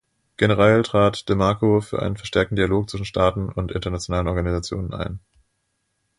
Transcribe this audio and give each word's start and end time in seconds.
Generell 0.37 0.81
trat 0.81 1.29
de 1.29 1.35
Marco 1.35 1.79
für 1.79 2.01
einen 2.01 2.17
verstärkten 2.17 2.55
Dialog 2.55 2.89
zwischen 2.89 3.05
Staaten 3.05 3.49
und 3.49 3.71
internationalen 3.71 4.27
Organisationen 4.27 4.91
ein. 4.95 5.19